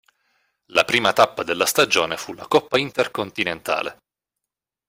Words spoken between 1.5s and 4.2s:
stagione fu la Coppa Intercontinentale.